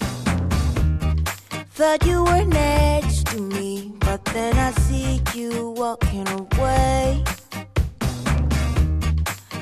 Thought 1.73 2.07
you 2.07 2.25
were 2.25 2.45
next 2.47 3.27
to 3.27 3.39
me, 3.39 3.93
but 4.01 4.25
then 4.27 4.57
I 4.57 4.71
see 4.71 5.21
you 5.35 5.75
walking 5.77 6.27
away. 6.27 7.23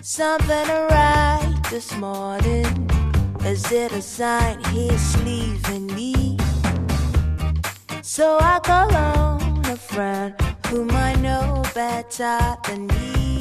Something 0.01 0.69
right 0.69 1.61
this 1.71 1.97
morning. 1.97 2.89
Is 3.41 3.73
it 3.73 3.91
a 3.91 4.01
sign 4.01 4.63
he's 4.67 5.17
leaving 5.25 5.87
me? 5.89 6.39
So 8.03 8.39
I 8.41 8.61
call 8.61 8.95
on 8.95 9.67
a 9.67 9.77
friend 9.77 10.37
whom 10.69 10.93
I 10.93 11.15
know 11.17 11.65
better 11.75 12.57
than 12.69 12.87
me 12.87 13.34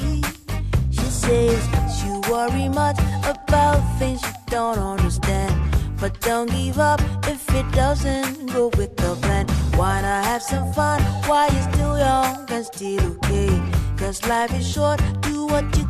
says 1.25 1.63
you 2.03 2.21
worry 2.29 2.67
much 2.67 2.99
about 3.23 3.79
things 3.97 4.21
you 4.21 4.33
don't 4.47 4.77
understand. 4.77 5.53
But 5.99 6.19
don't 6.19 6.49
give 6.51 6.79
up 6.79 6.99
if 7.27 7.41
it 7.55 7.67
doesn't 7.71 8.51
go 8.51 8.67
with 8.77 8.95
the 8.97 9.15
plan. 9.21 9.47
Why 9.77 10.01
not 10.01 10.25
have 10.25 10.43
some 10.43 10.71
fun 10.73 11.01
while 11.27 11.49
you're 11.53 11.71
still 11.71 11.97
young 11.97 12.45
and 12.49 12.65
still 12.65 13.05
okay? 13.13 13.61
Cause 13.97 14.25
life 14.27 14.53
is 14.53 14.67
short, 14.69 14.99
do 15.21 15.45
what 15.45 15.65
you 15.77 15.85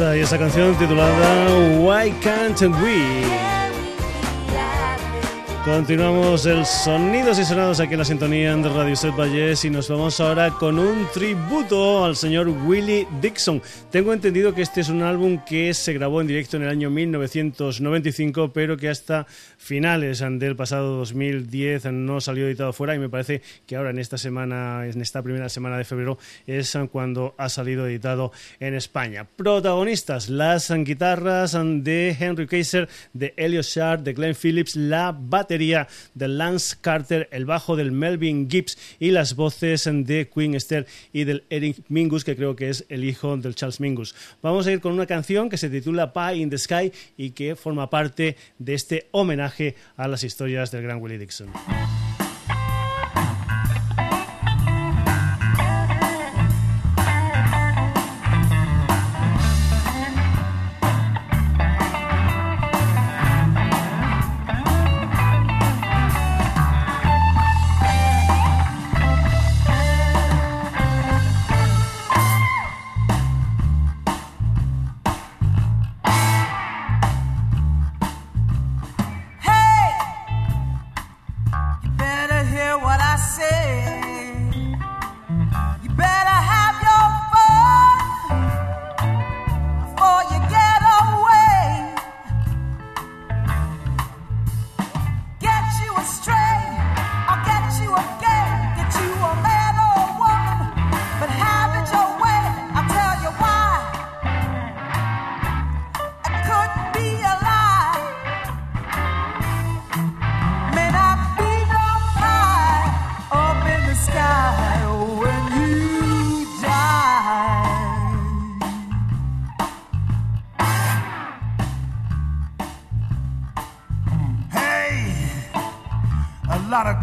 y 0.00 0.20
esa 0.20 0.36
canción 0.36 0.74
titulada 0.76 1.46
Why 1.78 2.10
Can't 2.20 2.60
We? 2.82 3.53
Continuamos 5.64 6.44
el 6.44 6.66
Sonidos 6.66 7.38
y 7.38 7.44
Sonados 7.46 7.80
aquí 7.80 7.94
en 7.94 8.00
la 8.00 8.04
sintonía 8.04 8.54
de 8.54 8.68
Radio 8.68 8.94
Set 8.94 9.16
Valles 9.16 9.64
y 9.64 9.70
nos 9.70 9.88
vamos 9.88 10.20
ahora 10.20 10.50
con 10.50 10.78
un 10.78 11.06
tributo 11.14 12.04
al 12.04 12.16
señor 12.16 12.48
Willie 12.48 13.08
Dixon. 13.22 13.62
Tengo 13.90 14.12
entendido 14.12 14.54
que 14.54 14.60
este 14.60 14.82
es 14.82 14.90
un 14.90 15.00
álbum 15.00 15.40
que 15.42 15.72
se 15.72 15.94
grabó 15.94 16.20
en 16.20 16.26
directo 16.26 16.58
en 16.58 16.64
el 16.64 16.68
año 16.68 16.90
1995, 16.90 18.52
pero 18.52 18.76
que 18.76 18.90
hasta 18.90 19.26
finales 19.56 20.22
del 20.32 20.54
pasado 20.54 20.98
2010 20.98 21.86
no 21.92 22.20
salió 22.20 22.46
editado 22.46 22.74
fuera 22.74 22.94
y 22.94 22.98
me 22.98 23.08
parece 23.08 23.40
que 23.66 23.76
ahora 23.76 23.88
en 23.88 24.00
esta 24.00 24.18
semana, 24.18 24.86
en 24.86 25.00
esta 25.00 25.22
primera 25.22 25.48
semana 25.48 25.78
de 25.78 25.84
febrero, 25.84 26.18
es 26.46 26.76
cuando 26.92 27.34
ha 27.38 27.48
salido 27.48 27.86
editado 27.86 28.32
en 28.60 28.74
España. 28.74 29.26
Protagonistas, 29.34 30.28
las 30.28 30.70
guitarras 30.70 31.56
de 31.58 32.14
Henry 32.20 32.46
Kaiser, 32.46 32.86
de 33.14 33.32
Elliot 33.38 33.64
Sharp, 33.64 34.02
de 34.02 34.12
Glenn 34.12 34.34
Phillips, 34.34 34.76
la 34.76 35.16
batería 35.18 35.53
de 35.58 36.28
Lance 36.28 36.76
Carter, 36.80 37.28
el 37.30 37.44
bajo 37.44 37.76
del 37.76 37.92
Melvin 37.92 38.50
Gibbs 38.50 38.76
y 38.98 39.10
las 39.10 39.36
voces 39.36 39.84
de 39.84 40.28
Queen 40.32 40.54
Esther 40.54 40.86
y 41.12 41.24
del 41.24 41.44
Eric 41.48 41.84
Mingus, 41.88 42.24
que 42.24 42.36
creo 42.36 42.56
que 42.56 42.70
es 42.70 42.84
el 42.88 43.04
hijo 43.04 43.36
del 43.36 43.54
Charles 43.54 43.80
Mingus. 43.80 44.14
Vamos 44.42 44.66
a 44.66 44.72
ir 44.72 44.80
con 44.80 44.92
una 44.92 45.06
canción 45.06 45.48
que 45.48 45.56
se 45.56 45.70
titula 45.70 46.12
Pie 46.12 46.36
in 46.36 46.50
the 46.50 46.58
Sky 46.58 46.92
y 47.16 47.30
que 47.30 47.54
forma 47.54 47.88
parte 47.88 48.36
de 48.58 48.74
este 48.74 49.08
homenaje 49.12 49.76
a 49.96 50.08
las 50.08 50.24
historias 50.24 50.70
del 50.70 50.82
gran 50.82 51.00
Willie 51.00 51.18
Dixon. 51.18 51.48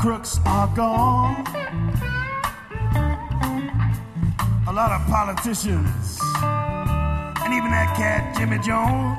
Crooks 0.01 0.39
are 0.47 0.67
gone. 0.75 1.45
A 4.67 4.73
lot 4.73 4.89
of 4.89 5.05
politicians. 5.05 6.17
And 7.43 7.53
even 7.53 7.69
that 7.69 7.93
cat, 7.95 8.35
Jimmy 8.35 8.57
Jones. 8.65 9.13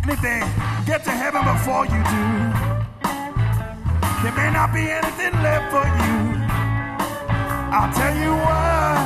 And 0.00 0.10
if 0.10 0.20
they 0.22 0.40
get 0.86 1.04
to 1.04 1.10
heaven 1.10 1.44
before 1.44 1.84
you 1.84 2.00
do, 2.08 2.24
there 4.22 4.32
may 4.32 4.48
not 4.48 4.72
be 4.72 4.88
anything 4.88 5.34
left 5.44 5.68
for 5.68 5.84
you. 5.84 6.40
I'll 7.68 7.92
tell 7.92 8.16
you 8.16 8.32
why. 8.32 8.96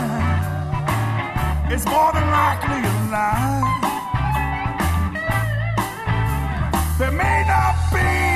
It's 1.72 1.84
more 1.84 2.12
than 2.12 2.30
likely 2.30 2.78
a 2.78 2.94
lie. 3.10 3.58
There 6.96 7.10
may 7.10 7.42
not 7.44 7.74
be 7.92 8.27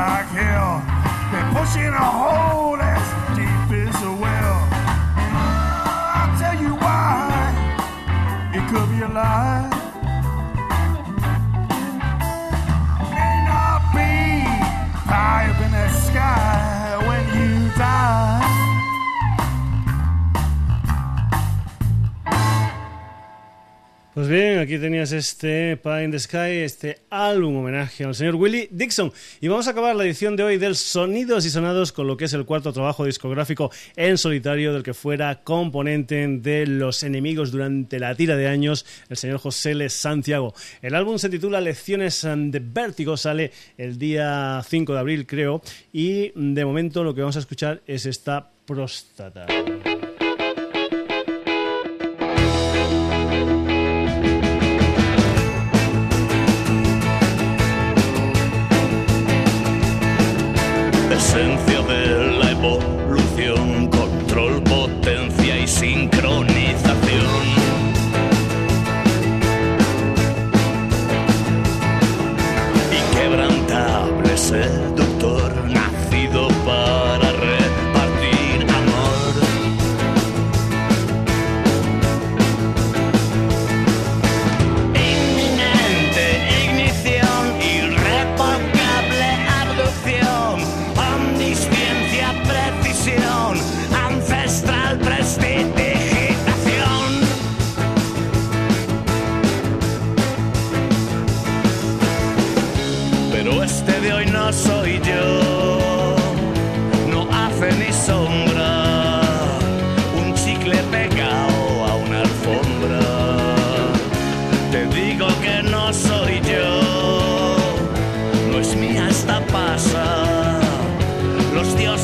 like 0.00 0.30
hell. 0.40 0.80
They're 1.30 1.50
pushing 1.56 1.92
a 2.04 2.08
hole 2.20 2.80
as 2.80 3.06
deep 3.36 3.70
as 3.84 4.02
a 4.02 4.12
well. 4.24 4.58
I'll 6.16 6.32
tell 6.40 6.56
you 6.64 6.72
why. 6.84 7.28
It 8.56 8.64
could 8.70 8.88
be 8.92 9.02
a 9.02 9.08
lie. 9.08 9.59
Pues 24.12 24.26
bien, 24.26 24.58
aquí 24.58 24.76
tenías 24.76 25.12
este 25.12 25.76
Pie 25.76 26.02
in 26.02 26.10
the 26.10 26.18
Sky, 26.18 26.64
este 26.64 26.98
álbum 27.10 27.58
homenaje 27.58 28.02
al 28.02 28.16
señor 28.16 28.34
Willie 28.34 28.66
Dixon. 28.72 29.12
Y 29.40 29.46
vamos 29.46 29.68
a 29.68 29.70
acabar 29.70 29.94
la 29.94 30.02
edición 30.04 30.34
de 30.34 30.42
hoy 30.42 30.58
del 30.58 30.74
Sonidos 30.74 31.46
y 31.46 31.50
Sonados 31.50 31.92
con 31.92 32.08
lo 32.08 32.16
que 32.16 32.24
es 32.24 32.32
el 32.32 32.44
cuarto 32.44 32.72
trabajo 32.72 33.04
discográfico 33.04 33.70
en 33.94 34.18
solitario 34.18 34.72
del 34.72 34.82
que 34.82 34.94
fuera 34.94 35.44
componente 35.44 36.26
de 36.26 36.66
Los 36.66 37.04
Enemigos 37.04 37.52
durante 37.52 38.00
la 38.00 38.12
tira 38.16 38.36
de 38.36 38.48
años, 38.48 38.84
el 39.08 39.16
señor 39.16 39.38
José 39.38 39.70
L. 39.70 39.88
Santiago. 39.88 40.54
El 40.82 40.96
álbum 40.96 41.16
se 41.16 41.28
titula 41.28 41.60
Lecciones 41.60 42.22
de 42.22 42.58
Vértigo, 42.58 43.16
sale 43.16 43.52
el 43.78 43.96
día 43.96 44.60
5 44.66 44.92
de 44.92 44.98
abril, 44.98 45.24
creo. 45.24 45.62
Y 45.92 46.32
de 46.34 46.64
momento 46.64 47.04
lo 47.04 47.14
que 47.14 47.20
vamos 47.20 47.36
a 47.36 47.40
escuchar 47.40 47.80
es 47.86 48.06
esta 48.06 48.50
próstata. 48.66 49.46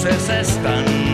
Dioses 0.07 0.51
están 0.51 1.06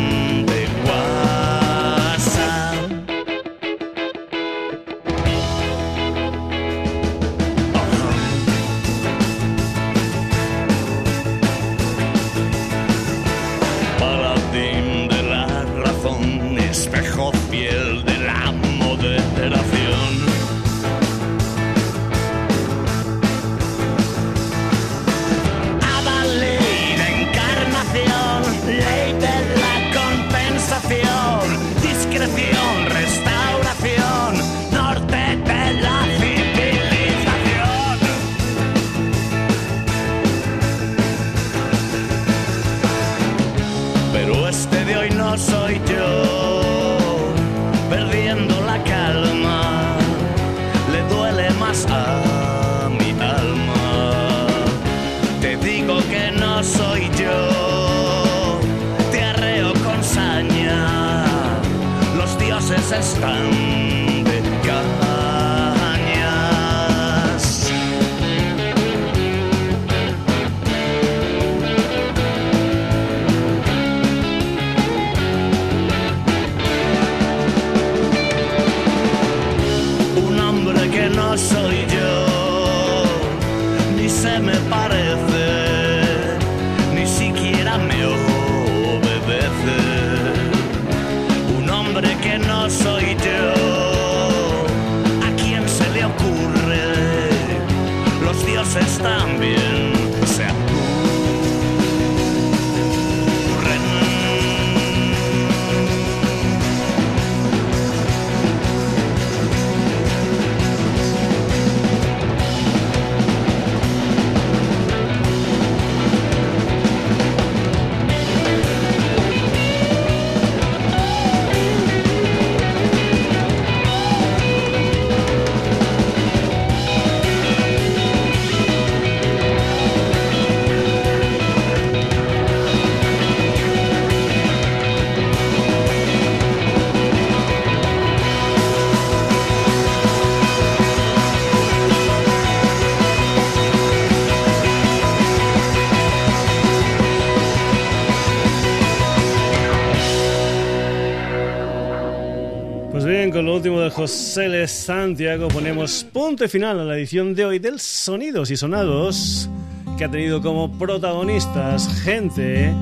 José 154.03 154.47
L. 154.47 154.67
Santiago 154.67 155.47
ponemos 155.47 156.03
punto 156.13 156.45
y 156.45 156.49
final 156.49 156.81
a 156.81 156.83
la 156.83 156.97
edición 156.97 157.37
de 157.37 157.45
hoy 157.45 157.61
del 157.61 157.79
Sonidos 157.79 158.51
y 158.51 158.57
Sonados, 158.57 159.49
que 159.97 160.05
ha 160.05 160.11
tenido 160.11 160.43
como 160.43 160.77
protagonistas 160.77 161.87
gente 162.03 162.75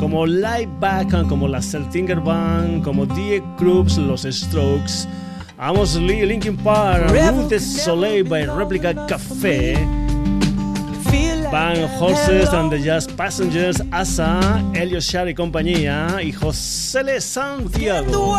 como 0.00 0.24
Live 0.24 0.70
Back, 0.80 1.28
como 1.28 1.46
la 1.46 1.60
Celtinger 1.60 2.20
Band, 2.20 2.82
como 2.82 3.04
Die 3.04 3.42
Groups, 3.58 3.98
los 3.98 4.22
Strokes, 4.22 5.06
Amos 5.58 5.94
Lee, 5.96 6.24
Linkin 6.24 6.56
Park, 6.56 7.10
Route 7.10 7.60
Soleil 7.60 8.24
by 8.24 8.46
Replica 8.46 8.94
Café, 9.06 9.74
Van 11.52 11.86
Horses 12.00 12.48
and 12.54 12.70
the 12.70 12.80
Jazz 12.80 13.06
Passengers, 13.06 13.82
Asa, 13.92 14.64
Elio 14.74 15.00
Shar 15.00 15.28
y 15.28 15.34
compañía, 15.34 16.22
y 16.22 16.32
José 16.32 17.00
L. 17.00 17.20
Santiago. 17.20 18.38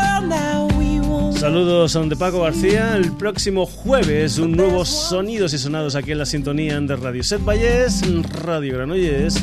Saludos 1.39 1.95
a 1.95 2.01
de 2.01 2.15
Paco 2.15 2.41
García. 2.41 2.95
El 2.95 3.11
próximo 3.13 3.67
jueves, 3.67 4.39
un 4.39 4.53
nuevo 4.53 4.83
Sonidos 4.85 5.53
y 5.53 5.59
Sonados 5.59 5.93
aquí 5.95 6.11
en 6.11 6.17
la 6.17 6.25
sintonía 6.25 6.79
de 6.79 6.95
Radio 6.95 7.23
Set 7.23 7.45
Valles, 7.45 8.01
Radio 8.43 8.73
Granollers. 8.75 9.35